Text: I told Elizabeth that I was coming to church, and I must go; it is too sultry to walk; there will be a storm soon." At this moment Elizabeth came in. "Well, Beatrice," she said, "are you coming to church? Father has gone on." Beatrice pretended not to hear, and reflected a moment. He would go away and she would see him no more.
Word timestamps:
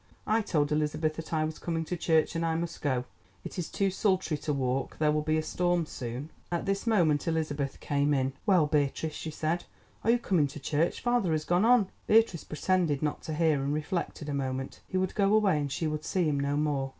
I 0.25 0.41
told 0.41 0.71
Elizabeth 0.71 1.15
that 1.17 1.31
I 1.31 1.43
was 1.43 1.59
coming 1.59 1.85
to 1.85 1.95
church, 1.95 2.35
and 2.35 2.43
I 2.43 2.55
must 2.55 2.81
go; 2.81 3.03
it 3.43 3.59
is 3.59 3.69
too 3.69 3.91
sultry 3.91 4.35
to 4.37 4.51
walk; 4.51 4.97
there 4.97 5.11
will 5.11 5.21
be 5.21 5.37
a 5.37 5.43
storm 5.43 5.85
soon." 5.85 6.31
At 6.51 6.65
this 6.65 6.87
moment 6.87 7.27
Elizabeth 7.27 7.79
came 7.79 8.11
in. 8.11 8.33
"Well, 8.47 8.65
Beatrice," 8.65 9.13
she 9.13 9.29
said, 9.29 9.65
"are 10.03 10.09
you 10.09 10.17
coming 10.17 10.47
to 10.47 10.59
church? 10.59 11.01
Father 11.01 11.33
has 11.33 11.45
gone 11.45 11.65
on." 11.65 11.89
Beatrice 12.07 12.43
pretended 12.45 13.03
not 13.03 13.21
to 13.21 13.35
hear, 13.35 13.61
and 13.61 13.75
reflected 13.75 14.27
a 14.27 14.33
moment. 14.33 14.79
He 14.87 14.97
would 14.97 15.13
go 15.13 15.35
away 15.35 15.59
and 15.59 15.71
she 15.71 15.85
would 15.85 16.03
see 16.03 16.23
him 16.23 16.39
no 16.39 16.57
more. 16.57 16.89